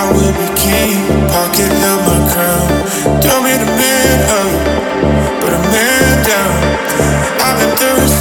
I 0.00 0.12
will 0.12 0.30
be 0.30 0.46
king, 0.54 1.02
pocket 1.26 1.72
of 1.90 1.98
my 2.06 2.20
crown. 2.30 3.20
Tell 3.20 3.42
me 3.42 3.50
the 3.58 3.66
man 3.66 4.18
up, 4.30 5.40
but 5.40 5.52
a 5.52 5.58
man 5.58 6.24
down. 6.24 6.54
I've 7.42 7.58
been 7.58 7.76
through. 7.76 8.17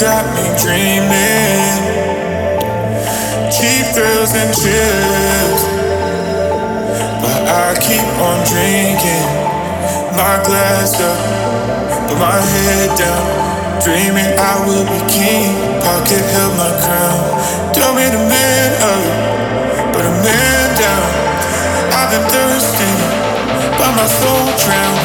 Got 0.00 0.24
me 0.32 0.48
dreaming. 0.56 1.60
Cheap 3.52 3.84
thrills 3.92 4.32
and 4.32 4.48
chills. 4.56 5.60
But 7.20 7.40
I 7.44 7.76
keep 7.76 8.08
on 8.16 8.40
drinking. 8.48 9.28
My 10.16 10.40
glass 10.48 10.96
up, 11.04 11.20
put 12.08 12.16
my 12.16 12.32
head 12.32 12.96
down. 12.96 13.24
Dreaming 13.84 14.32
I 14.40 14.64
will 14.64 14.88
be 14.88 15.00
king. 15.12 15.52
Pocket 15.84 16.24
held 16.32 16.56
my 16.56 16.72
crown. 16.80 17.20
Tell 17.76 17.92
me 17.92 18.08
the 18.08 18.24
man 18.24 18.70
up, 18.80 19.04
but 19.92 20.00
a 20.00 20.14
man 20.24 20.66
down. 20.80 21.08
I've 21.92 22.08
been 22.08 22.24
thirsty, 22.24 22.92
but 23.76 23.92
my 24.00 24.08
soul 24.08 24.48
drowned. 24.64 24.99